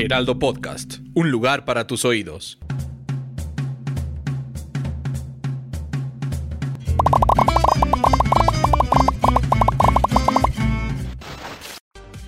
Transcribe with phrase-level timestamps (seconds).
[0.00, 2.58] Heraldo Podcast, un lugar para tus oídos.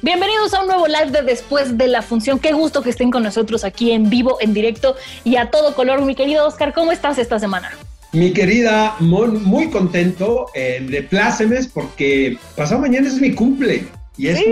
[0.02, 2.38] Bienvenidos a un nuevo live de después de la función.
[2.38, 6.04] Qué gusto que estén con nosotros aquí en vivo, en directo y a todo color.
[6.04, 7.70] Mi querido Oscar, ¿cómo estás esta semana?
[8.12, 13.86] Mi querida Mon, muy contento eh, de plácemes porque pasado mañana es mi cumple
[14.18, 14.42] y es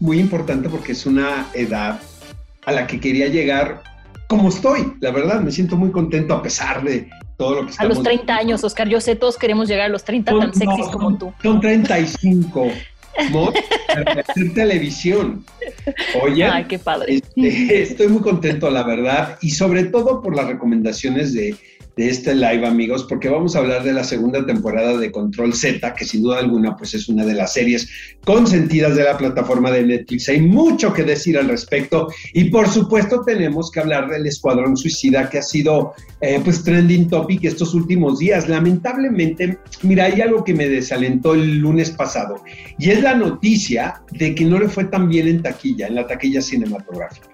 [0.00, 2.00] muy importante porque es una edad
[2.64, 3.82] a la que quería llegar
[4.28, 4.94] como estoy.
[5.00, 8.02] La verdad, me siento muy contento a pesar de todo lo que estamos A los
[8.02, 11.32] 30 años, Oscar, yo sé, todos queremos llegar a los 30 tan sexys como tú.
[11.42, 12.70] Son 35.
[14.28, 15.44] hacer televisión.
[16.22, 17.16] Oye, Ay, qué padre.
[17.16, 21.54] Este, estoy muy contento, la verdad, y sobre todo por las recomendaciones de
[21.96, 25.94] de este live, amigos, porque vamos a hablar de la segunda temporada de Control Z,
[25.94, 27.88] que sin duda alguna pues es una de las series
[28.24, 30.28] consentidas de la plataforma de Netflix.
[30.28, 35.28] Hay mucho que decir al respecto y por supuesto tenemos que hablar del Escuadrón Suicida,
[35.28, 38.48] que ha sido eh, pues trending topic estos últimos días.
[38.48, 42.42] Lamentablemente, mira, hay algo que me desalentó el lunes pasado
[42.78, 46.06] y es la noticia de que no le fue tan bien en taquilla, en la
[46.06, 47.31] taquilla cinematográfica.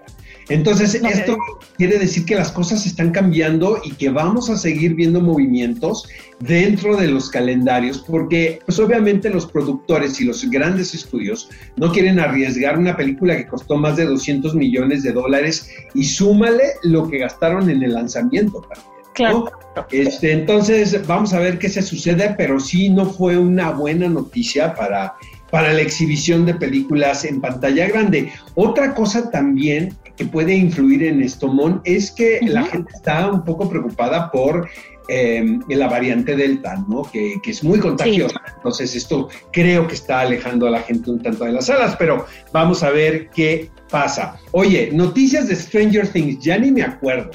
[0.49, 1.37] Entonces, esto
[1.77, 6.07] quiere decir que las cosas están cambiando y que vamos a seguir viendo movimientos
[6.39, 12.19] dentro de los calendarios, porque pues obviamente los productores y los grandes estudios no quieren
[12.19, 17.19] arriesgar una película que costó más de 200 millones de dólares y súmale lo que
[17.19, 18.99] gastaron en el lanzamiento también.
[19.13, 19.51] Claro.
[19.91, 24.73] Este, entonces, vamos a ver qué se sucede, pero sí no fue una buena noticia
[24.73, 25.15] para,
[25.51, 28.31] para la exhibición de películas en pantalla grande.
[28.55, 33.43] Otra cosa también que puede influir en esto, Mon, es que la gente está un
[33.43, 34.67] poco preocupada por
[35.07, 37.01] eh, la variante Delta, ¿no?
[37.01, 38.39] Que, es muy contagiosa.
[38.57, 42.25] Entonces, esto creo que está alejando a la gente un tanto de las salas, pero
[42.53, 44.37] vamos a ver qué pasa.
[44.51, 47.31] Oye, noticias de Stranger Things, ya ni me acuerdo.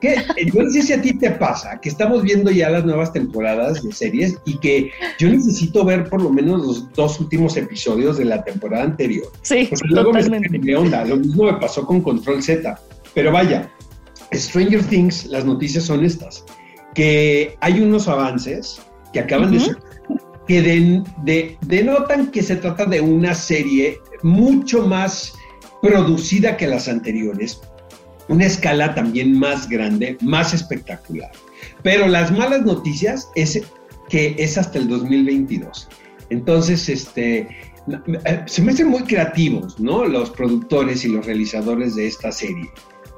[0.00, 0.16] ¿Qué?
[0.52, 3.82] Yo no sé si a ti te pasa, que estamos viendo ya las nuevas temporadas
[3.82, 8.24] de series y que yo necesito ver por lo menos los dos últimos episodios de
[8.24, 9.30] la temporada anterior.
[9.42, 11.04] Sí, luego me onda.
[11.04, 12.80] Lo mismo me pasó con Control Z.
[13.14, 13.70] Pero vaya,
[14.32, 16.44] Stranger Things, las noticias son estas,
[16.94, 18.80] que hay unos avances
[19.12, 19.76] que acaban de ser
[20.50, 25.32] que de, denotan que se trata de una serie mucho más
[25.80, 27.60] producida que las anteriores,
[28.30, 31.30] una escala también más grande, más espectacular.
[31.82, 33.60] Pero las malas noticias es
[34.08, 35.88] que es hasta el 2022.
[36.30, 37.48] Entonces, este,
[38.24, 40.04] eh, se me hacen muy creativos, ¿no?
[40.04, 42.70] Los productores y los realizadores de esta serie.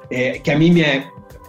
[0.09, 1.05] Eh, que a mí me,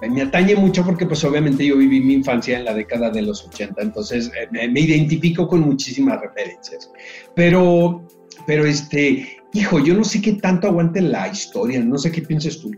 [0.09, 3.45] me atañe mucho porque pues obviamente yo viví mi infancia en la década de los
[3.45, 6.91] 80, entonces eh, me, me, identifico con muchísimas referencias.
[7.34, 8.06] Pero,
[8.45, 12.59] pero este, hijo, yo no sé qué tanto aguante la historia, no sé qué piensas
[12.59, 12.72] tú.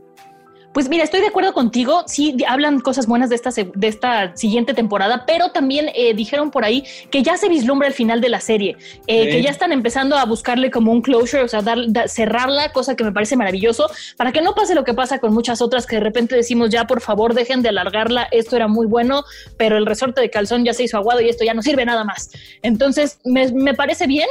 [0.76, 2.04] Pues mira, estoy de acuerdo contigo.
[2.06, 6.66] Sí, hablan cosas buenas de esta, de esta siguiente temporada, pero también eh, dijeron por
[6.66, 8.76] ahí que ya se vislumbra el final de la serie,
[9.08, 12.98] eh, que ya están empezando a buscarle como un closure, o sea, dar, cerrarla, cosa
[12.98, 15.96] que me parece maravilloso, para que no pase lo que pasa con muchas otras que
[15.96, 19.24] de repente decimos ya, por favor, dejen de alargarla, esto era muy bueno,
[19.56, 22.04] pero el resorte de calzón ya se hizo aguado y esto ya no sirve nada
[22.04, 22.32] más.
[22.64, 24.28] Entonces, me, me parece bien.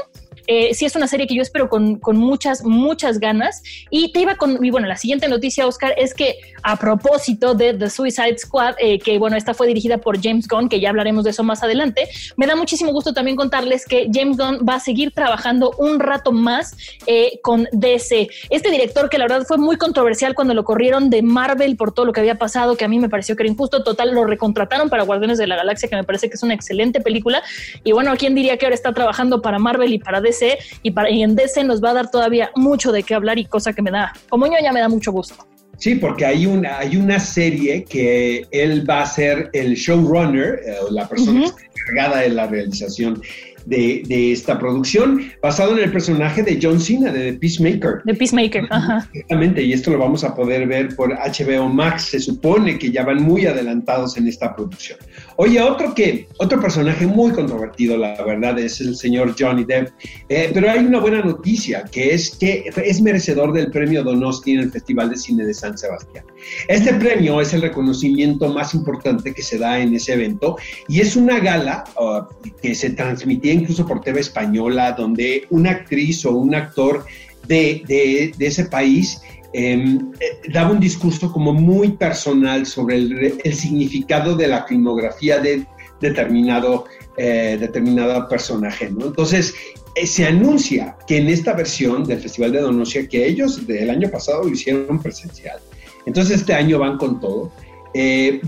[0.47, 3.63] Eh, sí es una serie que yo espero con, con, muchas, muchas ganas.
[3.91, 7.75] Y te iba con, y bueno, la siguiente noticia, Oscar, es que a propósito de
[7.75, 11.25] The Suicide Squad, eh, que bueno, esta fue dirigida por James Gunn, que ya hablaremos
[11.25, 14.81] de eso más adelante, me da muchísimo gusto también contarles que James Gunn va a
[14.81, 18.29] seguir trabajando un rato más eh, con DC.
[18.51, 22.07] Este director que la verdad fue muy controversial cuando lo corrieron de Marvel por todo
[22.07, 24.89] lo que había pasado, que a mí me pareció que era injusto, total, lo recontrataron
[24.89, 27.43] para Guardianes de la Galaxia, que me parece que es una excelente película.
[27.83, 30.34] Y bueno, ¿quién diría que ahora está trabajando para Marvel y para DC?
[30.83, 33.73] Y, para, en DC nos va a dar todavía mucho de qué hablar y cosa
[33.73, 35.47] que me da, como ya me da mucho gusto.
[35.79, 40.77] Sí, porque hay una, hay una serie que él va a ser el showrunner, eh,
[40.91, 43.21] la persona encargada de la realización.
[43.67, 48.03] De, esta producción, basado en el personaje de John Cena, de The Peacemaker.
[48.05, 49.09] The Peacemaker, ajá.
[49.13, 52.05] Exactamente, y esto lo vamos a poder ver por HBO Max.
[52.11, 54.99] Se supone que ya van muy adelantados en esta producción.
[55.37, 59.89] Oye, otro que, otro personaje muy controvertido, la verdad, es el señor Johnny Depp.
[60.29, 64.61] Eh, pero hay una buena noticia, que es que es merecedor del premio Donosti en
[64.61, 66.25] el Festival de Cine de San Sebastián.
[66.69, 70.57] Este premio es el reconocimiento más importante que se da en ese evento
[70.89, 72.23] y es una gala uh,
[72.61, 77.05] que se transmitía incluso por TV Española, donde una actriz o un actor
[77.47, 79.21] de, ese país
[79.53, 85.67] em, eh, daba un discurso como muy personal sobre el, significado de la filmografía de
[86.01, 86.87] determinado,
[87.17, 88.87] eh, determinado personaje.
[88.87, 89.55] Entonces,
[89.95, 94.11] eh, se anuncia que en esta versión del Festival de Donosia, que ellos del año
[94.11, 95.59] pasado lo hicieron presencial,
[96.07, 97.51] entonces este año van con todo,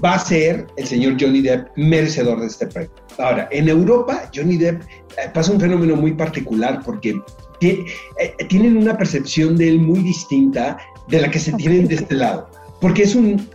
[0.04, 3.05] va a ser el señor Johnny Depp merecedor de este premio.
[3.18, 7.20] Ahora, en Europa, Johnny Depp eh, pasa un fenómeno muy particular porque
[7.60, 7.84] eh,
[8.48, 10.76] tienen una percepción de él muy distinta
[11.08, 12.48] de la que se tienen de este lado.
[12.80, 13.48] Porque es un,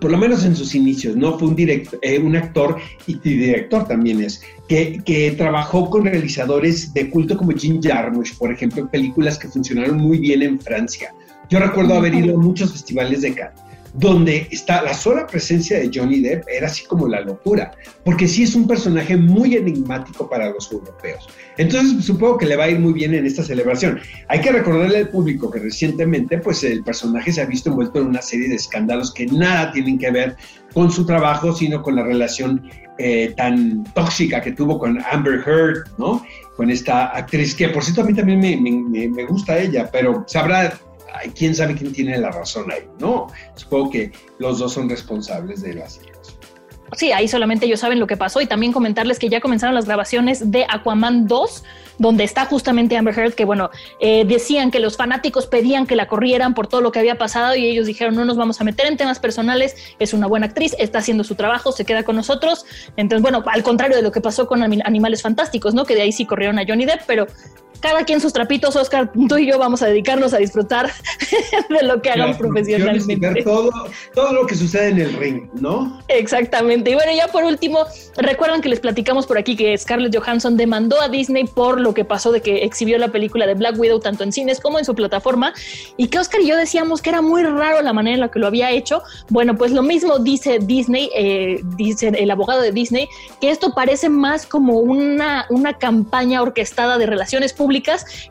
[0.00, 1.38] por lo menos en sus inicios, ¿no?
[1.38, 2.76] Fue un, director, un actor
[3.06, 8.52] y, director también es, que, que, trabajó con realizadores de culto como Jim Jarmusch, por
[8.52, 11.14] ejemplo, en películas que funcionaron muy bien en Francia.
[11.48, 13.64] Yo recuerdo haber ido a muchos festivales de Cannes
[13.94, 17.70] donde está la sola presencia de Johnny Depp era así como la locura,
[18.04, 21.28] porque sí es un personaje muy enigmático para los europeos.
[21.56, 24.00] Entonces supongo que le va a ir muy bien en esta celebración.
[24.28, 28.08] Hay que recordarle al público que recientemente pues el personaje se ha visto envuelto en
[28.08, 30.36] una serie de escándalos que nada tienen que ver
[30.72, 32.68] con su trabajo, sino con la relación
[32.98, 36.24] eh, tan tóxica que tuvo con Amber Heard, ¿no?
[36.56, 40.76] Con esta actriz que por cierto a mí también me, me gusta ella, pero sabrá
[41.36, 43.28] quién sabe quién tiene la razón ahí, ¿no?
[43.54, 46.44] Supongo que los dos son responsables de la situación.
[46.96, 49.86] Sí, ahí solamente ellos saben lo que pasó y también comentarles que ya comenzaron las
[49.86, 51.64] grabaciones de Aquaman 2,
[51.98, 53.70] donde está justamente Amber Heard, que bueno,
[54.00, 57.56] eh, decían que los fanáticos pedían que la corrieran por todo lo que había pasado
[57.56, 60.76] y ellos dijeron no nos vamos a meter en temas personales, es una buena actriz,
[60.78, 62.64] está haciendo su trabajo, se queda con nosotros.
[62.96, 65.84] Entonces, bueno, al contrario de lo que pasó con Animales Fantásticos, ¿no?
[65.84, 67.26] Que de ahí sí corrieron a Johnny Depp, pero
[67.80, 70.90] cada quien sus trapitos, Oscar, tú y yo vamos a dedicarnos a disfrutar
[71.68, 73.42] de lo que hagan profesionalmente.
[73.42, 73.70] Todo,
[74.14, 76.00] todo lo que sucede en el ring, ¿no?
[76.08, 76.90] Exactamente.
[76.90, 77.80] Y bueno, ya por último,
[78.16, 82.04] recuerdan que les platicamos por aquí que Scarlett Johansson demandó a Disney por lo que
[82.04, 84.94] pasó de que exhibió la película de Black Widow tanto en cines como en su
[84.94, 85.52] plataforma
[85.96, 88.38] y que Oscar y yo decíamos que era muy raro la manera en la que
[88.38, 89.02] lo había hecho.
[89.28, 93.08] Bueno, pues lo mismo dice Disney, eh, dice el abogado de Disney,
[93.40, 97.63] que esto parece más como una, una campaña orquestada de relaciones públicas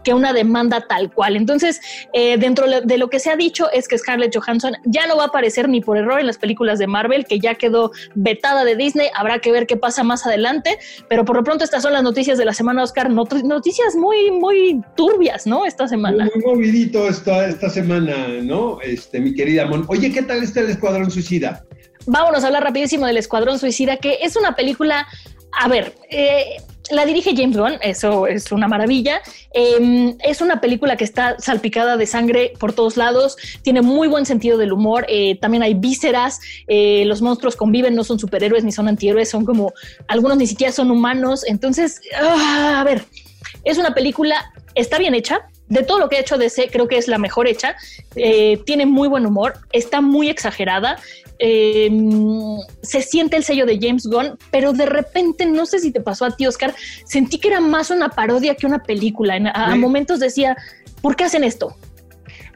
[0.03, 1.35] que una demanda tal cual.
[1.35, 1.81] Entonces,
[2.13, 5.23] eh, dentro de lo que se ha dicho es que Scarlett Johansson ya no va
[5.23, 8.75] a aparecer ni por error en las películas de Marvel, que ya quedó vetada de
[8.75, 9.07] Disney.
[9.15, 10.77] Habrá que ver qué pasa más adelante,
[11.09, 13.09] pero por lo pronto estas son las noticias de la semana, Oscar.
[13.09, 15.65] noticias muy, muy turbias, ¿no?
[15.65, 16.29] Esta semana.
[16.35, 18.79] Muy, movidito esta, esta semana, ¿no?
[18.81, 19.85] Este, mi querida Mon.
[19.87, 21.65] Oye, ¿qué tal está el Escuadrón Suicida?
[22.05, 25.07] Vámonos a hablar rapidísimo del Escuadrón Suicida, que es una película
[25.59, 26.57] a ver, eh,
[26.93, 29.21] la dirige James Gunn, eso es una maravilla.
[29.53, 34.25] Em, es una película que está salpicada de sangre por todos lados, tiene muy buen
[34.25, 38.71] sentido del humor, eh, también hay vísceras, eh, los monstruos conviven, no son superhéroes ni
[38.71, 39.73] son antihéroes, son como,
[40.07, 41.43] algunos ni siquiera son humanos.
[41.47, 43.05] Entonces, ah, a ver,
[43.63, 46.97] es una película, está bien hecha, de todo lo que ha hecho DC, creo que
[46.97, 47.75] es la mejor hecha.
[48.15, 50.97] Eh, tiene muy buen humor, está muy exagerada.
[51.39, 55.99] Em, se siente el sello de James Gunn, pero de repente, no sé si te
[55.99, 56.75] pasó a ti, Oscar,
[57.05, 59.35] sentí que era más una parodia que una película.
[59.53, 60.55] a, momentos decía,
[61.01, 61.75] ¿por qué hacen esto?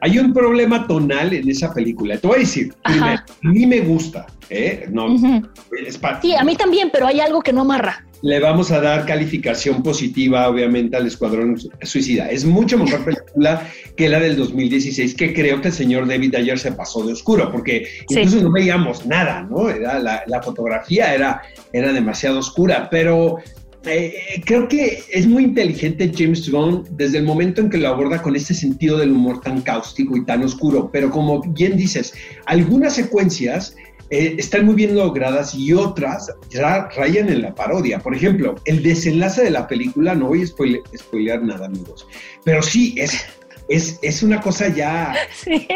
[0.00, 2.16] Hay un problema tonal en esa película.
[2.16, 4.86] Te voy a decir, a mí me gusta, ¿eh?
[4.92, 9.06] No, sí, a mí también, pero hay algo que no amarra le vamos a dar
[9.06, 12.30] calificación positiva, obviamente, al Escuadrón Suicida.
[12.30, 16.58] Es mucho mejor película que la del 2016, que creo que el señor David Ayer
[16.58, 19.68] se pasó de oscuro, porque incluso no veíamos nada, ¿no?
[19.70, 23.38] Era, la, fotografía era, era demasiado oscura, pero
[23.84, 28.22] eh, creo que es muy inteligente James Gunn desde el momento en que lo aborda
[28.22, 32.12] con este sentido del humor tan cáustico y tan oscuro, pero como bien dices,
[32.46, 33.76] algunas secuencias
[34.10, 37.98] eh, están muy bien logradas y otras ya rayan en la parodia.
[37.98, 42.06] Por ejemplo, el desenlace de la película, no voy a spoilear nada, amigos,
[42.44, 43.26] pero sí, es,
[43.68, 45.14] es, es una cosa ya...
[45.44, 45.66] Sí.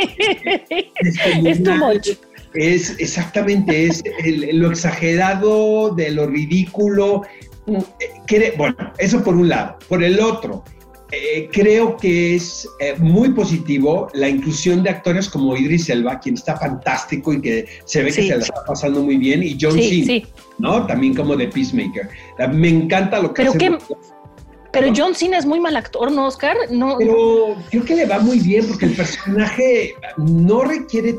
[1.00, 2.08] Es, too much.
[2.54, 4.02] Es exactamente, es
[4.52, 7.22] lo exagerado de lo ridículo.
[7.66, 7.78] Mm,
[8.30, 9.78] eh, bueno, eso por un lado.
[9.88, 10.64] Por el otro,
[11.14, 16.36] eh, creo que es eh, muy positivo la inclusión de actores como Idris Elba, quien
[16.36, 19.78] está fantástico y que se ve que se la está pasando muy bien, y John
[19.78, 20.26] Cena,
[20.58, 20.86] ¿no?
[20.86, 22.08] También como de Peacemaker.
[22.54, 23.78] Me encanta lo que Pero qué,
[24.72, 26.56] Pero John Cena es muy mal actor, ¿no, Oscar?
[26.70, 31.16] No, Pero creo que le va muy bien porque el personaje no requiere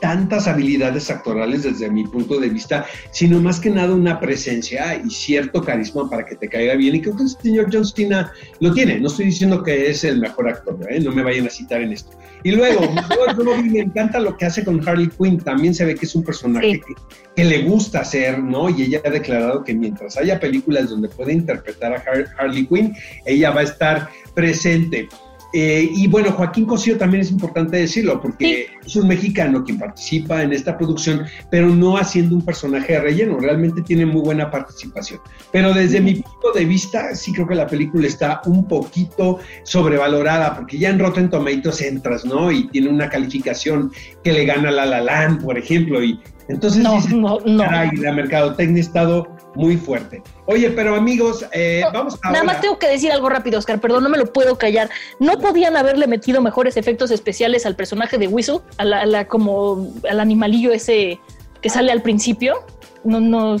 [0.00, 5.10] tantas habilidades actorales desde mi punto de vista, sino más que nada una presencia y
[5.10, 6.96] cierto carisma para que te caiga bien.
[6.96, 9.00] Y creo que el señor John Cena lo tiene.
[9.00, 11.00] No estoy diciendo que es el mejor actor, ¿eh?
[11.00, 12.10] no me vayan a citar en esto.
[12.44, 12.80] Y luego,
[13.64, 15.38] me encanta lo que hace con Harley Quinn.
[15.38, 16.94] También se ve que es un personaje que,
[17.36, 18.68] que, le gusta hacer, ¿no?
[18.68, 22.02] Y ella ha declarado que mientras haya películas donde puede interpretar a
[22.38, 22.94] Harley Quinn,
[23.26, 25.08] ella va a estar presente.
[25.52, 30.42] Eh, y bueno, Joaquín Cosío también es importante decirlo, porque es un mexicano quien participa
[30.42, 35.20] en esta producción, pero no haciendo un personaje de relleno, realmente tiene muy buena participación.
[35.52, 40.56] Pero desde mi punto de vista, sí creo que la película está un poquito sobrevalorada,
[40.56, 42.50] porque ya en Rotten Tomatoes entras, ¿no?
[42.50, 43.92] Y tiene una calificación
[44.24, 46.18] que le gana La La Land, por ejemplo, y
[46.48, 47.64] entonces no, no, no.
[47.64, 50.22] la mercadotecnia ha estado muy fuerte.
[50.46, 52.30] Oye, pero amigos, eh, vamos a.
[52.30, 54.90] Nada más tengo que decir algo rápido, Oscar, perdón, no me lo puedo callar.
[55.20, 58.60] ¿No podían haberle metido mejores efectos especiales al personaje de Whistle?
[58.78, 61.20] A la, como al animalillo ese
[61.60, 62.64] que sale al principio.
[63.04, 63.56] No, no.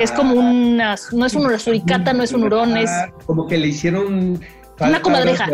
[0.00, 0.96] Es como ah, una.
[1.12, 2.90] No es una suricata, no es un hurón, es.
[3.26, 4.40] Como que le hicieron
[4.80, 5.48] una comadreja.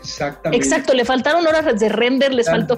[0.00, 0.56] exactamente.
[0.56, 2.76] Exacto, le faltaron horas de render, les faltó.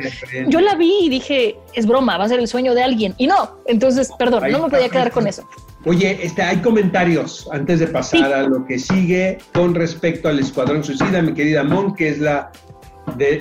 [0.48, 3.14] Yo la vi y dije, es broma, va a ser el sueño de alguien.
[3.18, 5.48] Y no, entonces, perdón, no me podía quedar con eso.
[5.84, 10.84] Oye, este, hay comentarios antes de pasar a lo que sigue con respecto al Escuadrón
[10.84, 12.52] Suicida, mi querida Mon, que es la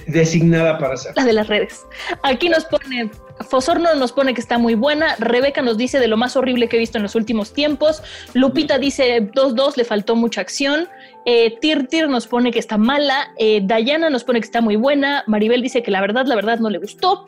[0.07, 1.13] designada para ser.
[1.15, 1.85] La de las redes.
[2.23, 3.11] Aquí nos pone,
[3.43, 6.77] Fosorno nos pone que está muy buena, Rebeca nos dice de lo más horrible que
[6.77, 10.87] he visto en los últimos tiempos, Lupita dice 2-2, le faltó mucha acción,
[11.25, 13.31] eh, Tir Tir nos pone que está mala.
[13.37, 15.23] Eh, Dayana nos pone que está muy buena.
[15.27, 17.27] Maribel dice que la verdad, la verdad no le gustó.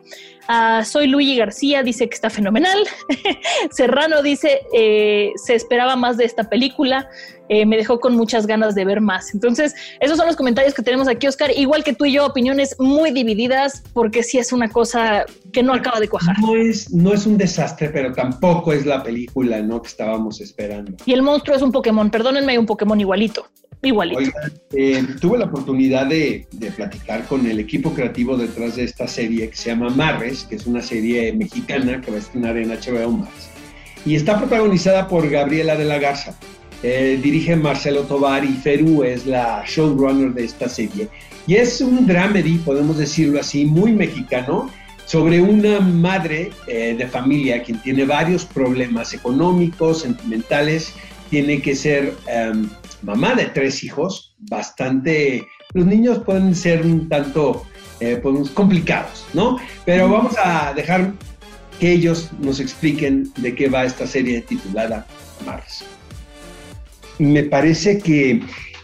[0.50, 2.78] Uh, soy Luigi García, dice que está fenomenal.
[3.72, 7.08] Serrano dice, eh, se esperaba más de esta película.
[7.50, 9.34] Eh, me dejó con muchas ganas de ver más.
[9.34, 11.52] Entonces, esos son los comentarios que tenemos aquí, Oscar.
[11.56, 15.74] Igual que tú y yo, opiniones muy divididas, porque sí es una cosa que no
[15.74, 16.38] acaba de cuajar.
[16.40, 19.82] No es, no es un desastre, pero tampoco es la película ¿no?
[19.82, 20.98] que estábamos esperando.
[21.06, 22.10] Y el monstruo es un Pokémon.
[22.10, 23.48] Perdónenme, hay un Pokémon igualito.
[23.84, 24.22] Igualito.
[24.72, 29.56] Eh, tuve la oportunidad de, platicar con el equipo creativo detrás de esta serie que
[29.56, 33.50] se llama Marres, que es una serie mexicana que va a estrenar en HBO Max.
[34.06, 36.36] Y está protagonizada por Gabriela de la Garza.
[36.82, 41.10] Eh, dirige Marcelo Tovar y Feru es la showrunner de esta serie.
[41.46, 44.70] Y es un dramedy, podemos decirlo así, muy mexicano,
[45.14, 50.92] sobre una madre eh, de familia quien tiene varios problemas económicos, sentimentales,
[51.30, 52.68] tiene que ser em,
[53.04, 57.64] mamá de tres hijos, bastante, los niños pueden ser un tanto
[58.00, 59.60] eh, pues, complicados, ¿no?
[59.86, 61.14] Pero vamos a dejar
[61.80, 65.06] que ellos nos expliquen de qué va esta serie titulada
[65.46, 65.86] Mars.
[67.20, 68.42] Me parece que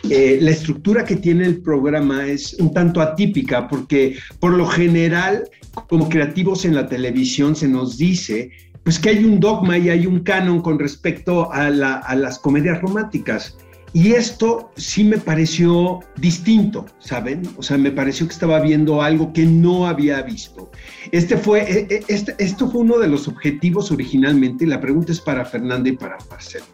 [0.10, 5.50] eh, la estructura que tiene el programa es un tanto atípica porque por lo general,
[5.88, 8.52] como creativos en la televisión, se nos dice
[8.84, 12.82] pues que hay un dogma y hay un canon con respecto a, a las comedias
[12.82, 13.56] románticas.
[13.94, 17.42] Y esto sí me pareció distinto, ¿saben?
[17.58, 20.72] O sea, me pareció que estaba viendo algo que no había visto.
[21.12, 25.20] Este fue, e, e, este, esto fue uno de los objetivos originalmente la pregunta es
[25.20, 26.66] para Fernanda y para Marcelo.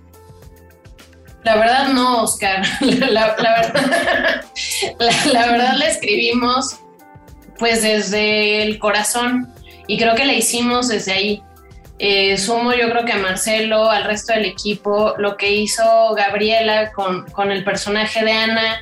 [1.45, 2.65] La verdad no, Oscar.
[2.81, 4.45] La, verdad,
[5.31, 6.79] la, verdad la escribimos
[7.57, 9.53] pues desde el corazón.
[9.87, 11.43] Y creo que la hicimos desde ahí.
[11.97, 16.91] Eh, sumo yo creo que a Marcelo, al resto del equipo, lo que hizo Gabriela
[16.91, 18.81] con, con el personaje de Ana,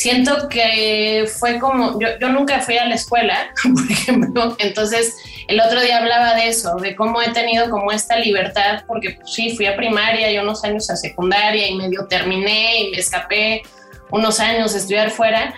[0.00, 5.14] siento que fue como, yo, yo, nunca fui a la escuela, por ejemplo, entonces
[5.48, 9.32] el otro día hablaba de eso, de cómo he tenido como esta libertad, porque pues,
[9.34, 13.62] sí, fui a primaria y unos años a secundaria y medio terminé y me escapé
[14.10, 15.54] unos años de estudiar fuera,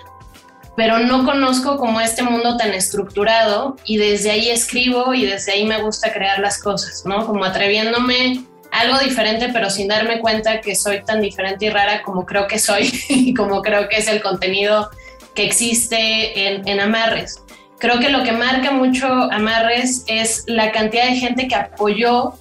[0.77, 5.65] pero no conozco como este mundo tan estructurado y desde ahí escribo y desde ahí
[5.67, 7.27] me gusta crear las cosas, ¿no?
[7.27, 12.25] Como atreviéndome algo diferente, pero sin darme cuenta que soy tan diferente y rara como
[12.25, 14.91] creo que soy y como creo que es el contenido
[15.35, 17.43] que existe en, en Amarres.
[17.79, 22.35] Creo que lo que marca mucho Amarres es la cantidad de gente que apoyó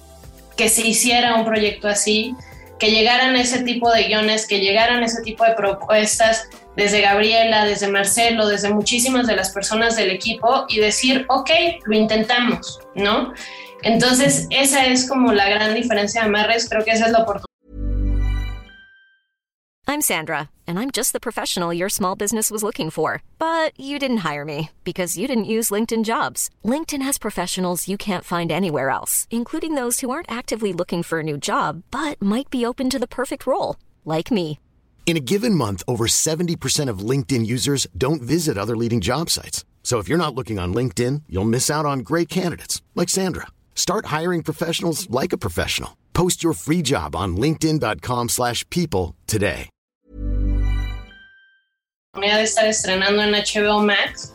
[0.56, 2.34] que se hiciera un proyecto así,
[2.78, 7.88] que llegaran ese tipo de guiones, que llegaran ese tipo de propuestas desde Gabriela, desde
[7.88, 11.50] Marcelo, desde muchísimas de las personas del equipo y decir, ok,
[11.86, 13.32] lo intentamos, ¿no?
[13.82, 17.46] Entonces, esa es como la gran diferencia de Amarres, creo que esa es la oportunidad.
[19.88, 23.20] I'm Sandra, and I'm just the professional your small business was looking for.
[23.38, 26.48] But you didn't hire me because you didn't use LinkedIn jobs.
[26.64, 31.18] LinkedIn has professionals you can't find anywhere else, including those who aren't actively looking for
[31.18, 34.58] a new job, but might be open to the perfect role, like me.
[35.04, 39.66] In a given month, over 70% of LinkedIn users don't visit other leading job sites.
[39.82, 43.48] So if you're not looking on LinkedIn, you'll miss out on great candidates like Sandra.
[43.74, 45.98] Start hiring professionals like a professional.
[46.14, 49.68] Post your free job on linkedin.com/people today.
[52.14, 54.32] de estar estrenando en HBO Max,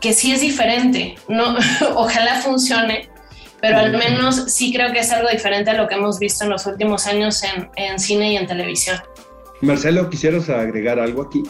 [0.00, 1.16] que sí es diferente.
[1.28, 1.56] No,
[1.96, 3.08] ojalá funcione,
[3.60, 6.50] pero al menos sí creo que es algo diferente a lo que hemos visto en
[6.50, 9.00] los últimos años en, en cine y en televisión.
[9.62, 11.42] Marcelo, ¿quisieras agregar algo aquí?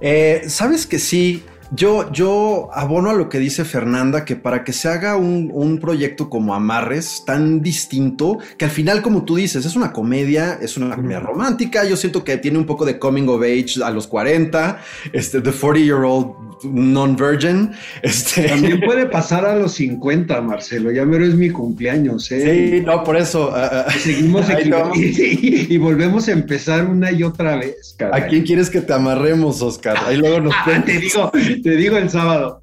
[0.00, 4.72] Eh, Sabes que sí, yo, yo abono a lo que dice Fernanda, que para que
[4.72, 9.64] se haga un, un, proyecto como Amarres, tan distinto, que al final, como tú dices,
[9.64, 13.28] es una comedia, es una comedia romántica, yo siento que tiene un poco de coming
[13.28, 14.80] of age a los 40,
[15.12, 17.72] este, The 40 Year Old non-virgin.
[18.02, 18.48] Este...
[18.48, 22.30] También puede pasar a los 50, Marcelo, ya mero es mi cumpleaños.
[22.32, 22.70] ¿eh?
[22.72, 23.50] Sí, no, por eso.
[23.50, 24.46] Uh, Seguimos
[24.94, 27.94] y, y, volvemos a empezar una y otra vez.
[27.96, 28.22] Caray.
[28.22, 29.96] ¿A quién quieres que te amarremos, Oscar?
[30.06, 31.30] Ahí luego nos ah, te digo,
[31.62, 32.60] te digo el sábado.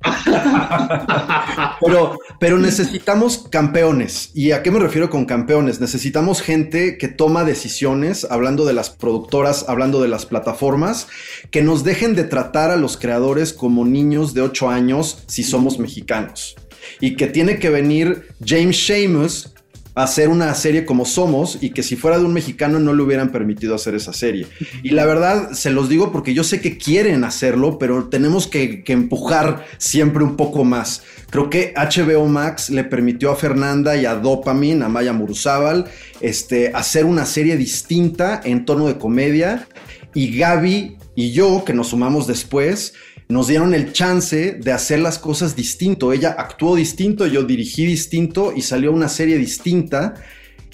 [1.81, 4.31] pero, pero necesitamos campeones.
[4.33, 5.79] ¿Y a qué me refiero con campeones?
[5.79, 11.07] Necesitamos gente que toma decisiones, hablando de las productoras, hablando de las plataformas,
[11.51, 15.79] que nos dejen de tratar a los creadores como niños de 8 años si somos
[15.79, 16.55] mexicanos.
[16.99, 19.54] Y que tiene que venir James Seamus a
[19.95, 23.31] hacer una serie como Somos y que si fuera de un mexicano no le hubieran
[23.31, 24.45] permitido hacer esa serie.
[24.83, 28.83] Y la verdad, se los digo porque yo sé que quieren hacerlo, pero tenemos que,
[28.87, 31.03] empujar siempre un poco más.
[31.29, 35.85] Creo que HBO Max le permitió a Fernanda y a Dopamine, a Maya Muruzábal,
[36.21, 39.67] este, hacer una serie distinta en tono de comedia.
[40.13, 42.93] Y Gaby y yo, que nos sumamos después,
[43.27, 46.13] nos dieron el chance de hacer las cosas distinto.
[46.13, 50.13] Ella actuó distinto, yo dirigí distinto y salió una serie distinta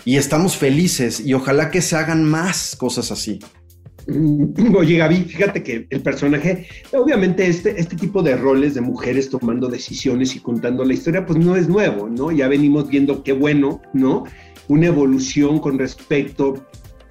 [0.04, 3.40] y estamos felices y ojalá que se hagan más cosas así.
[4.08, 9.30] Mm, oye, Gaby, fíjate que el personaje, obviamente este, este tipo de roles de mujeres
[9.30, 12.32] tomando decisiones y contando la historia, pues no es nuevo, ¿no?
[12.32, 14.24] Ya venimos viendo qué bueno, ¿no?
[14.68, 16.66] Una evolución con respecto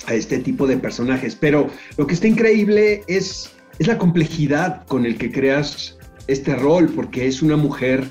[0.07, 1.37] a este tipo de personajes.
[1.37, 6.91] Pero lo que está increíble es es la complejidad con el que creas este rol,
[6.95, 8.05] porque es una mujer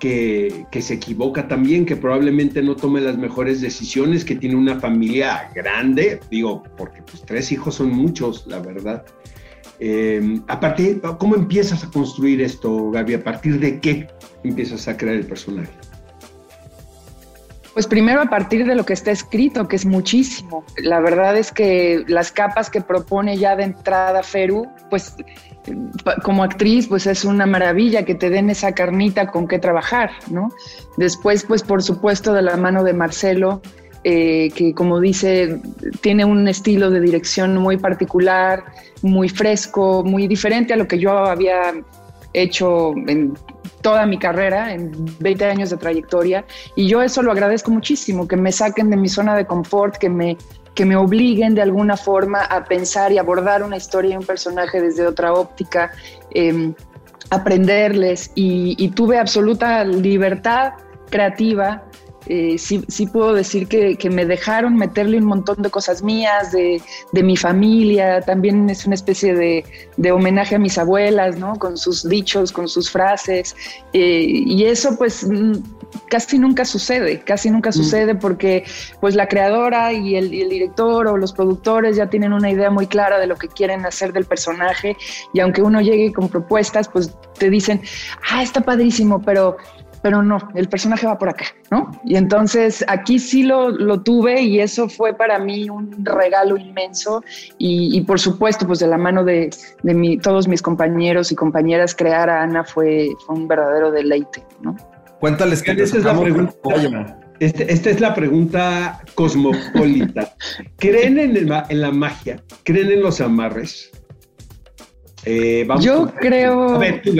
[0.00, 4.80] que, que, se equivoca también, que probablemente no tome las mejores decisiones, que tiene una
[4.80, 9.04] familia grande, digo, porque pues tres hijos son muchos, la verdad.
[9.78, 13.14] Eh, a partir, ¿Cómo empiezas a construir esto, Gaby?
[13.14, 14.08] ¿A partir de qué
[14.42, 15.70] empiezas a crear el personaje?
[17.74, 20.64] Pues primero a partir de lo que está escrito, que es muchísimo.
[20.76, 25.16] La verdad es que las capas que propone ya de entrada Feru, pues
[26.22, 30.52] como actriz, pues es una maravilla que te den esa carnita con qué trabajar, ¿no?
[30.96, 33.60] Después, pues por supuesto, de la mano de Marcelo,
[34.04, 35.60] eh, que como dice,
[36.00, 38.64] tiene un estilo de dirección muy particular,
[39.02, 41.72] muy fresco, muy diferente a lo que yo había
[42.34, 43.34] hecho en
[43.84, 48.34] toda mi carrera, en 20 años de trayectoria, y yo eso lo agradezco muchísimo, que
[48.34, 50.38] me saquen de mi zona de confort, que me,
[50.74, 54.80] que me obliguen de alguna forma a pensar y abordar una historia y un personaje
[54.80, 55.92] desde otra óptica,
[56.30, 56.72] eh,
[57.28, 60.72] aprenderles, y tuve absoluta libertad
[61.10, 61.84] creativa
[62.26, 66.52] eh, sí, sí, puedo decir que, que, me dejaron meterle un montón de cosas mías,
[66.52, 66.80] de,
[67.12, 69.64] de mi familia, también es una especie de,
[69.96, 71.56] de, homenaje a mis abuelas, ¿no?
[71.56, 73.54] Con sus dichos, con sus frases,
[73.92, 75.26] eh, y eso pues
[76.08, 77.74] casi nunca sucede, casi nunca mm.
[77.74, 78.64] sucede porque
[79.00, 82.70] pues la creadora y el, y el director o los productores ya tienen una idea
[82.70, 84.96] muy clara de lo que quieren hacer del personaje,
[85.34, 87.82] y aunque uno llegue con propuestas, pues te dicen,
[88.30, 89.56] ah, está padrísimo, pero
[90.04, 91.90] pero no, el personaje va por acá, ¿no?
[92.04, 97.24] Y entonces aquí sí lo, lo tuve y eso fue para mí un regalo inmenso
[97.56, 99.48] y, y por supuesto, pues de la mano de,
[99.82, 104.44] de mi, todos mis compañeros y compañeras, crear a Ana fue, fue un verdadero deleite,
[104.60, 104.76] ¿no?
[105.20, 106.52] Cuéntales que esta es la pregunta.
[107.40, 110.34] Este, esta es la pregunta cosmopolita.
[110.76, 112.42] ¿Creen en, el, en, la magia?
[112.62, 113.90] ¿Creen en los amarres?
[115.24, 116.74] Eh, vamos Yo creo...
[116.74, 117.14] A ver, tú,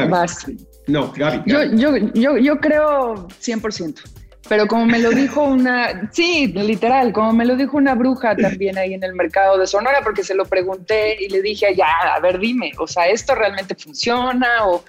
[0.87, 1.43] no, Gaby.
[1.47, 4.01] Yo, yo, yo, yo creo 100%.
[4.49, 8.77] Pero como me lo dijo una, sí, literal, como me lo dijo una bruja también
[8.77, 12.21] ahí en el mercado de Sonora, porque se lo pregunté y le dije, ya, a
[12.21, 14.85] ver, dime, o sea, ¿esto realmente funciona o,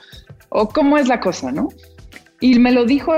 [0.49, 1.69] o cómo es la cosa, no?
[2.41, 3.13] Y me lo dijo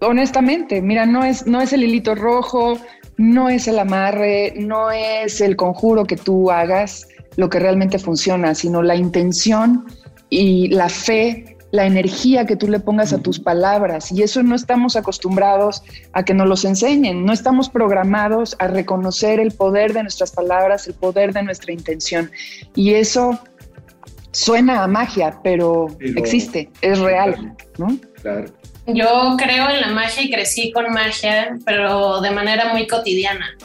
[0.00, 2.78] honestamente, mira, no es, no es el hilito rojo,
[3.18, 8.54] no es el amarre, no es el conjuro que tú hagas lo que realmente funciona,
[8.54, 9.84] sino la intención
[10.30, 14.56] y la fe la energía que tú le pongas a tus palabras y eso no
[14.56, 20.02] estamos acostumbrados a que nos los enseñen, no estamos programados a reconocer el poder de
[20.02, 22.30] nuestras palabras, el poder de nuestra intención
[22.74, 23.38] y eso
[24.32, 27.96] suena a magia, pero, existe, es real, ¿no?
[28.22, 28.46] Claro.
[28.86, 33.56] Yo creo en la magia y crecí con magia, pero de manera muy cotidiana.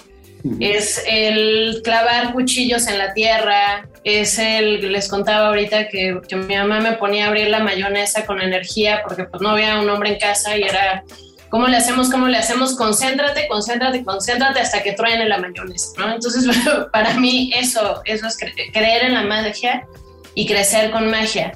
[0.60, 6.80] Es el clavar cuchillos en la tierra, es el, les contaba ahorita que, mi mamá
[6.80, 10.20] me ponía a abrir la mayonesa con energía porque pues no había un hombre en
[10.20, 11.04] casa y era,
[11.50, 12.12] ¿cómo le hacemos?
[12.12, 12.76] ¿Cómo le hacemos?
[12.76, 16.14] Concéntrate, concéntrate, concéntrate hasta que truene la mayonesa, ¿no?
[16.14, 16.46] Entonces,
[16.92, 18.38] para mí eso, eso es
[18.72, 19.88] creer en la magia
[20.36, 21.54] y crecer con magia.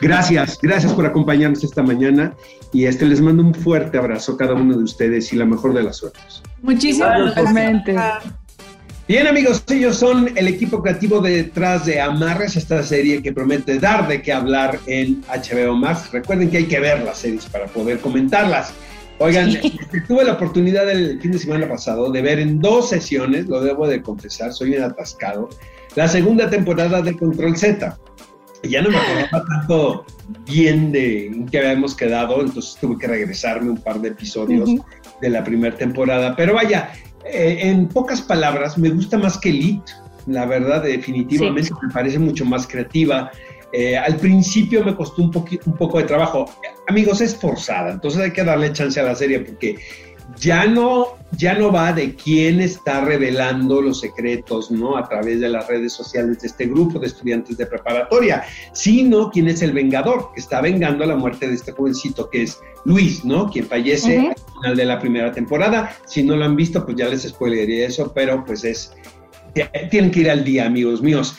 [0.00, 2.34] Gracias, gracias por acompañarnos esta mañana
[2.72, 5.74] y este les mando un fuerte abrazo a cada uno de ustedes y la mejor
[5.74, 6.42] de las suertes.
[6.62, 8.36] Muchísimas gracias.
[9.08, 14.08] Bien amigos, ellos son el equipo creativo detrás de Amarres, esta serie que promete dar
[14.08, 16.10] de qué hablar en HBO Max.
[16.10, 18.72] Recuerden que hay que ver las series para poder comentarlas.
[19.18, 23.46] Oigan, este, tuve la oportunidad el fin de semana pasado de ver en dos sesiones,
[23.46, 25.48] lo debo de confesar, soy un atascado,
[25.94, 27.96] la segunda temporada de Control Z.
[28.62, 30.06] Ya no me acordaba tanto
[30.46, 34.70] bien de en qué habíamos quedado, entonces tuve que regresarme un par de episodios
[35.20, 36.34] de la primera temporada.
[36.36, 36.90] Pero vaya,
[37.24, 39.92] eh, en pocas palabras, me gusta más que Elite,
[40.26, 43.30] la verdad, definitivamente me parece mucho más creativa.
[43.72, 45.32] Eh, al principio me costó un,
[45.66, 46.50] un poco de trabajo.
[46.88, 49.76] Amigos, es forzada, entonces hay que darle chance a la serie porque
[50.38, 54.96] ya no, ya no va de quién está revelando los secretos, ¿no?
[54.96, 59.48] A través de las redes sociales de este grupo de estudiantes de preparatoria, sino quién
[59.48, 63.50] es el vengador, que está vengando la muerte de este jovencito que es Luis, ¿no?
[63.50, 65.96] Quien fallece al final de la primera temporada.
[66.06, 68.92] Si no lo han visto, pues ya les spoilería eso, pero pues es,
[69.90, 71.36] tienen que ir al día, amigos míos.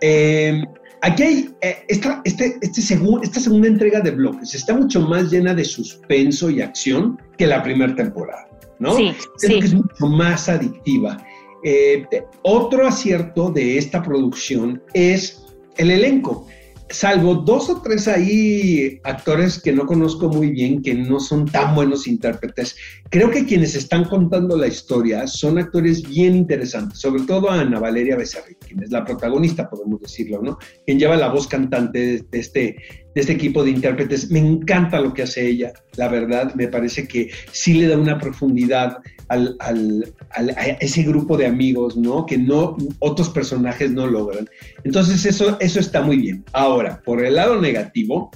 [0.00, 0.64] Eh,
[1.02, 2.80] Aquí hay eh, esta, este, este
[3.22, 7.62] esta segunda entrega de bloques, está mucho más llena de suspenso y acción que la
[7.62, 8.94] primera temporada, ¿no?
[8.96, 11.16] Sí, Creo que es mucho más adictiva.
[11.64, 12.06] Eh,
[12.42, 15.44] otro acierto de esta producción es
[15.76, 16.46] el elenco
[16.90, 21.74] salvo dos o tres ahí actores que no conozco muy bien, que no son tan
[21.74, 22.76] buenos intérpretes,
[23.08, 27.78] creo que quienes están contando la historia son actores bien interesantes, sobre todo a Ana
[27.78, 30.58] Valeria Becerril, quien es la protagonista, podemos decirlo, ¿no?
[30.84, 32.76] Quien lleva la voz cantante de este,
[33.14, 34.30] de este equipo de intérpretes.
[34.30, 38.18] Me encanta lo que hace ella, la verdad, me parece que sí le da una
[38.18, 38.98] profundidad
[39.30, 40.14] al, al,
[40.56, 42.26] a ese grupo de amigos, ¿no?
[42.26, 44.48] Que no, otros personajes no logran.
[44.84, 46.44] Entonces eso, eso está muy bien.
[46.52, 48.30] Ahora, por el lado negativo,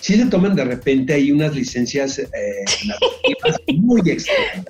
[0.00, 2.28] sí se toman de repente ahí unas licencias eh,
[3.76, 4.66] muy extrañas.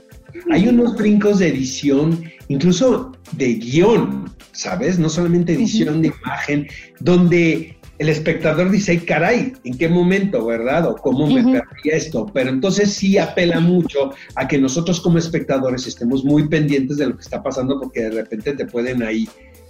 [0.53, 4.99] Hay unos brincos de edición, incluso de guion, ¿sabes?
[4.99, 6.69] No solamente edición de imagen,
[7.01, 10.87] donde el espectador dice, caray, ¿en qué momento, verdad?
[10.87, 12.27] O cómo me perdí esto.
[12.33, 17.17] Pero entonces sí apela mucho a que nosotros como espectadores estemos muy pendientes de lo
[17.17, 19.29] que está pasando porque de repente te pueden ahí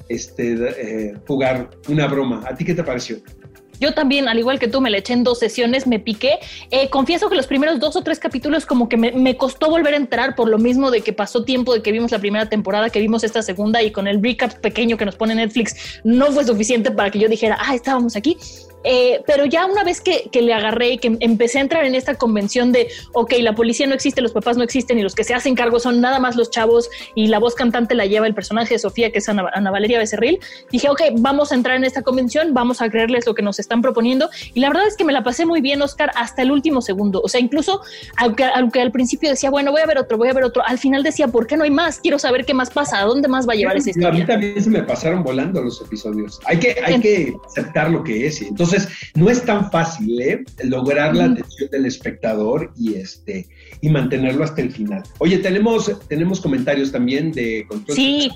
[0.08, 2.42] este, eh, jugar una broma.
[2.46, 3.18] ¿A ti qué te pareció?
[3.80, 6.38] Yo también, al igual que tú, me le eché en dos sesiones, me piqué.
[6.70, 9.94] Eh, confieso que los primeros dos o tres capítulos como que me, me, costó volver
[9.94, 12.90] a entrar por lo mismo de que pasó tiempo de que vimos la primera temporada,
[12.90, 16.44] que vimos esta segunda y con el recap pequeño que nos pone Netflix no fue
[16.44, 18.36] suficiente para que yo dijera, ah, estábamos aquí.
[18.84, 22.14] Eh, pero ya una vez que, le agarré y que empecé a entrar en esta
[22.14, 25.34] convención de, ok, la policía no existe, los papás no existen y los que se
[25.34, 28.74] hacen cargo son nada más los chavos y la voz cantante la lleva el personaje
[28.74, 30.38] de Sofía, que es Ana, Valeria Becerril,
[30.70, 33.82] dije, ok, vamos a entrar en esta convención, vamos a creerles lo que nos están
[33.82, 34.28] proponiendo.
[34.54, 37.20] Y la verdad es que me la pasé muy bien, Oscar, hasta el último segundo.
[37.22, 37.80] O sea, incluso
[38.18, 40.78] aunque, aunque al principio decía, bueno, voy a ver otro, voy a ver otro, al
[40.78, 41.98] final decía, ¿por qué no hay más?
[41.98, 44.08] Quiero saber qué más pasa, a dónde más va a llevar esa historia.
[44.08, 46.40] A mí también se me pasaron volando los episodios.
[46.44, 48.42] Hay que, hay que aceptar lo que es.
[48.42, 48.65] Entonces,
[49.14, 50.44] no es tan fácil ¿eh?
[50.64, 53.46] lograr la atención del espectador y este
[53.80, 55.02] y mantenerlo hasta el final.
[55.18, 58.30] Oye, tenemos, tenemos comentarios también de Sí,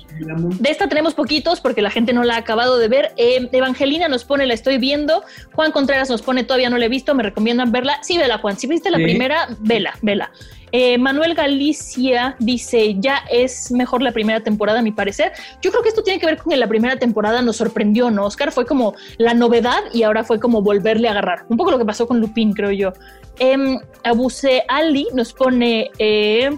[0.59, 3.11] de esta tenemos poquitos porque la gente no la ha acabado de ver.
[3.17, 5.23] Eh, Evangelina nos pone, la estoy viendo.
[5.53, 7.99] Juan Contreras nos pone, todavía no la he visto, me recomiendan verla.
[8.03, 8.57] Sí, vela, Juan.
[8.57, 10.31] Si viste la primera, vela, vela.
[10.71, 15.33] Eh, Manuel Galicia dice, ya es mejor la primera temporada, a mi parecer.
[15.61, 18.25] Yo creo que esto tiene que ver con que la primera temporada nos sorprendió, ¿no?
[18.25, 21.45] Oscar fue como la novedad y ahora fue como volverle a agarrar.
[21.49, 22.93] Un poco lo que pasó con Lupin, creo yo.
[23.39, 26.49] Eh, Abuse Ali nos pone, eh,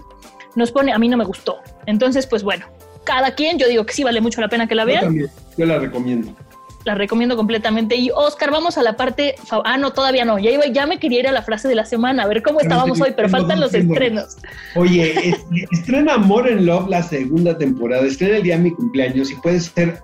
[0.54, 1.58] nos pone, a mí no me gustó.
[1.86, 2.66] Entonces, pues bueno,
[3.04, 5.02] cada quien, yo digo que sí vale mucho la pena que la vean.
[5.02, 6.34] Yo también, yo la recomiendo.
[6.84, 7.96] La recomiendo completamente.
[7.96, 9.34] Y Oscar, vamos a la parte.
[9.50, 10.38] Ah, no, todavía no.
[10.38, 12.60] Ya, iba, ya me quería ir a la frase de la semana, a ver cómo
[12.60, 14.36] estábamos hoy, pero faltan los estrenos.
[14.76, 15.34] Oye,
[15.72, 19.60] estrena More in Love la segunda temporada, estrena el día de mi cumpleaños y puede
[19.60, 20.02] ser.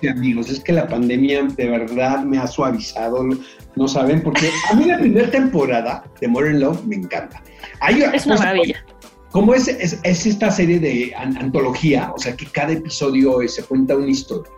[0.00, 3.28] Sí, amigos, es que la pandemia de verdad me ha suavizado.
[3.74, 7.42] No saben, porque a mí la primera temporada de More in Love me encanta.
[8.12, 8.84] es una maravilla.
[9.30, 14.10] Como es, es, esta serie de antología, o sea que cada episodio se cuenta una
[14.10, 14.52] historia.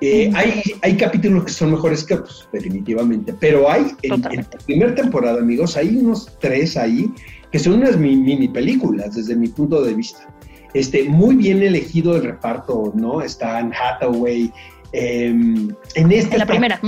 [0.00, 4.94] Eh, hay, hay capítulos que son mejores que otros, definitivamente, pero hay en, la primera
[4.94, 7.10] temporada, amigos, hay unos tres ahí
[7.52, 10.28] que son unas mini películas desde mi punto de vista.
[10.74, 13.22] Este, muy bien elegido el reparto, ¿no?
[13.22, 14.52] Está Anne Hathaway.
[14.90, 16.36] Em, en esta.
[16.36, 16.80] La primera.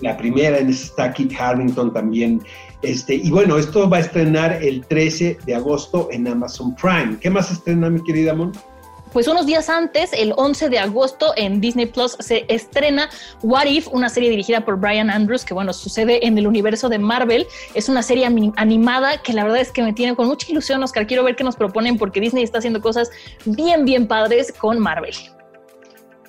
[0.00, 2.40] La primera, en esta está Kit Harrington también.
[2.80, 7.18] Este, y bueno, esto va a estrenar el 13 de agosto en Amazon Prime.
[7.20, 8.52] ¿Qué más estrena, mi querida Mon?
[9.14, 13.08] Pues unos días antes, el 11 de agosto, en Disney Plus se estrena
[13.44, 16.98] What If, una serie dirigida por Brian Andrews, que bueno, sucede en el universo de
[16.98, 17.46] Marvel.
[17.74, 21.06] Es una serie animada que la verdad es que me tiene con mucha ilusión, Oscar.
[21.06, 23.08] Quiero ver qué nos proponen porque Disney está haciendo cosas
[23.44, 25.14] bien, bien padres con Marvel.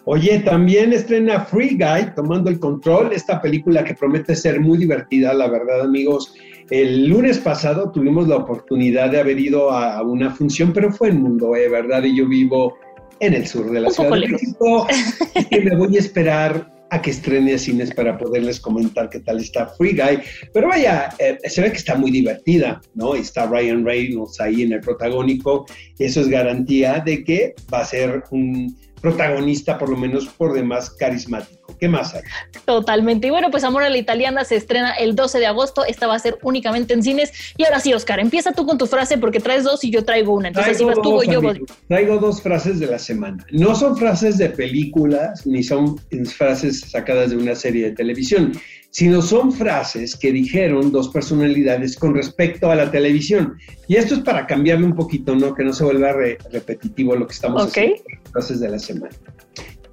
[0.03, 5.33] Oye, también estrena Free Guy, Tomando el Control, esta película que promete ser muy divertida,
[5.33, 6.35] la verdad, amigos.
[6.69, 11.21] El lunes pasado tuvimos la oportunidad de haber ido a una función, pero fue en
[11.21, 12.03] Mundo E, ¿verdad?
[12.03, 12.75] Y yo vivo
[13.19, 14.87] en el sur de la Ciudad de México.
[15.51, 19.39] y me voy a esperar a que estrene a cines para poderles comentar qué tal
[19.39, 20.19] está Free Guy.
[20.53, 23.15] Pero vaya, eh, se ve que está muy divertida, ¿no?
[23.15, 25.65] Está Ryan Reynolds ahí en el protagónico.
[25.99, 28.75] Eso es garantía de que va a ser un
[29.05, 31.75] protagonista, por lo menos por demás carismático.
[31.79, 32.23] ¿Qué más hay?
[32.65, 33.27] Totalmente.
[33.27, 35.85] Y bueno, pues Amor a la Italiana se estrena el 12 de agosto.
[35.85, 37.31] Esta va a ser únicamente en cines.
[37.55, 40.33] Y ahora sí, Oscar, empieza tú con tu frase porque traes dos y yo traigo
[40.33, 40.47] una.
[40.47, 41.39] Entonces, si vas tú o yo
[41.87, 43.45] Traigo dos frases de la semana.
[43.51, 45.99] No son frases de películas ni son
[46.35, 48.53] frases sacadas de una serie de televisión
[48.95, 53.57] sino son frases que dijeron dos personalidades con respecto a la televisión.
[53.89, 55.53] Y esto es para cambiarle un poquito, ¿no?
[55.53, 56.13] Que no se vuelva
[56.49, 59.13] repetitivo lo que estamos haciendo frases de la semana.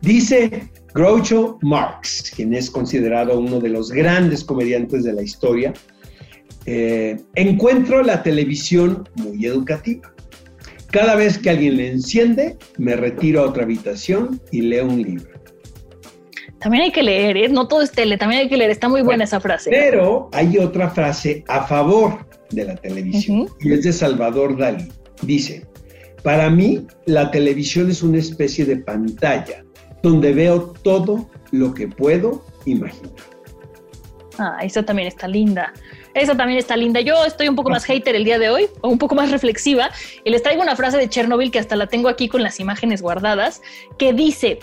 [0.02, 5.72] Dice Groucho Marx, quien es considerado uno de los grandes comediantes de la historia,
[6.66, 10.14] eh, encuentro la televisión muy educativa.
[10.92, 15.41] Cada vez que alguien le enciende, me retiro a otra habitación y leo un libro.
[16.62, 17.48] También hay que leer, ¿eh?
[17.48, 19.70] no todo es tele, también hay que leer, está muy buena esa frase.
[19.70, 24.88] Pero hay otra frase a favor de la televisión y es de Salvador Dalí.
[25.22, 25.66] Dice,
[26.22, 29.64] para mí la televisión es una especie de pantalla
[30.02, 33.12] donde veo todo lo que puedo imaginar.
[34.38, 35.72] Ah, esa también está linda.
[36.14, 37.00] Esa también está linda.
[37.00, 39.90] Yo estoy un poco más hater el día de hoy, o un poco más reflexiva,
[40.24, 43.02] y les traigo una frase de Chernobyl que hasta la tengo aquí con las imágenes
[43.02, 43.62] guardadas,
[43.98, 44.58] que dice,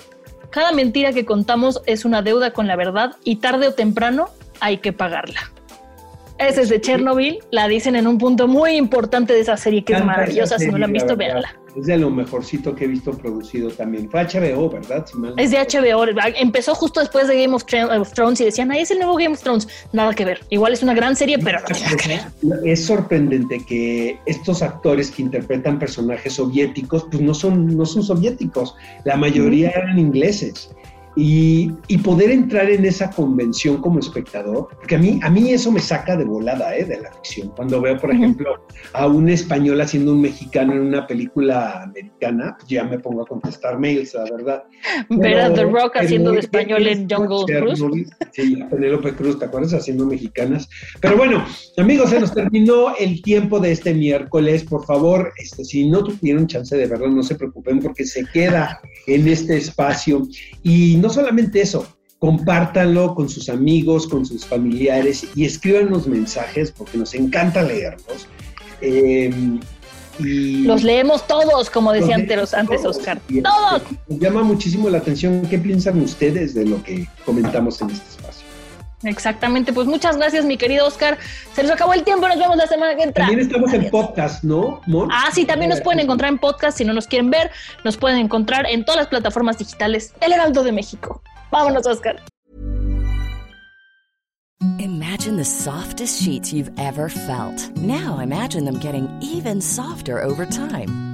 [0.50, 4.78] cada mentira que contamos es una deuda con la verdad y tarde o temprano hay
[4.78, 5.40] que pagarla.
[6.38, 9.94] Esa es de Chernobyl, la dicen en un punto muy importante de esa serie que
[9.94, 11.54] es maravillosa, si no la han visto, véanla.
[11.80, 14.10] Es de lo mejorcito que he visto producido también.
[14.10, 15.06] Fue HBO, ¿verdad?
[15.38, 16.06] es de HBO.
[16.38, 17.64] Empezó justo después de Game of
[18.14, 19.68] Thrones y decían, ahí es el nuevo Game of Thrones.
[19.94, 20.42] Nada que ver.
[20.50, 22.60] Igual es una gran serie, pero no tiene que ver.
[22.66, 28.76] Es sorprendente que estos actores que interpretan personajes soviéticos, pues no son, no son soviéticos.
[29.06, 30.70] La mayoría eran ingleses.
[31.16, 31.72] Y,
[32.04, 36.16] poder entrar en esa convención como espectador, porque a mí, a mí eso me saca
[36.16, 36.86] de volada ¿eh?
[36.86, 37.50] de la ficción.
[37.56, 42.70] Cuando veo, por ejemplo, a un español haciendo un mexicano en una película americana, pues
[42.70, 44.64] ya me pongo a contestar mails, la verdad.
[45.10, 48.10] Ver a The Rock haciendo de español en Jungle Cruise.
[48.32, 49.74] Sí, Penélope Cruz, ¿te acuerdas?
[49.74, 50.70] Haciendo mexicanas.
[51.02, 51.46] Pero bueno,
[51.78, 54.64] amigos, se nos terminó el tiempo de este miércoles.
[54.64, 58.80] Por favor, este, si no tuvieron chance de verlo, no se preocupen porque se queda
[59.08, 60.28] en este espacio.
[60.64, 61.88] Y no solamente eso,
[62.20, 68.28] compártanlo con sus amigos, con sus familiares y escríbanos mensajes porque nos encanta leerlos.
[68.82, 69.60] Em,
[70.20, 73.22] y los leemos todos, como decía antes, antes Oscar.
[73.44, 73.82] Todos.
[74.08, 78.39] Nos llama muchísimo la atención qué piensan ustedes de lo que comentamos en este espacio.
[79.04, 81.18] Exactamente, pues muchas gracias, mi querido Oscar.
[81.54, 83.26] Se nos acabó el tiempo, nos vemos la semana que entra.
[83.26, 84.82] También estamos en podcast, ¿no?
[85.12, 86.78] Ah, sí, también nos pueden encontrar en podcast.
[86.78, 87.52] Si no nos quieren ver,
[87.86, 90.14] nos pueden encontrar en todas las plataformas digitales.
[90.20, 91.22] El Heraldo de México.
[91.52, 92.22] Vámonos, Oscar.
[94.80, 97.78] Imagine the softest sheets you've ever felt.
[97.78, 101.09] Now imagine them getting even softer over time.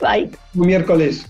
[0.00, 0.30] Bye.
[0.54, 1.26] Miércoles.